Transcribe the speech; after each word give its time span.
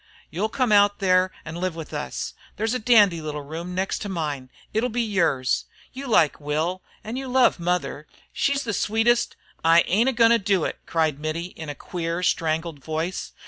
You 0.31 0.43
'll 0.43 0.49
come 0.49 0.71
out 0.71 0.97
there 0.97 1.31
to 1.45 1.51
live 1.51 1.75
with 1.75 1.93
us. 1.93 2.33
There's 2.57 2.73
a 2.73 2.79
dandy 2.79 3.21
little 3.21 3.43
room 3.43 3.75
next 3.75 3.99
to 3.99 4.09
mine 4.09 4.49
and 4.49 4.51
it 4.73 4.83
'll 4.83 4.89
be 4.89 5.03
yours. 5.03 5.65
You'll 5.93 6.09
like 6.09 6.41
Will, 6.41 6.81
and 7.03 7.19
you'll 7.19 7.29
love 7.29 7.59
mother. 7.59 8.07
She's 8.33 8.63
the 8.63 8.73
sweetest" 8.73 9.35
"I 9.63 9.81
ain't 9.81 10.09
a 10.09 10.13
goin' 10.13 10.31
to 10.31 10.39
do 10.39 10.63
it," 10.65 10.79
cried 10.87 11.19
Mittie, 11.19 11.53
in 11.55 11.69
a 11.69 11.75
queer, 11.75 12.23
strangled 12.23 12.79
voice. 12.83 13.33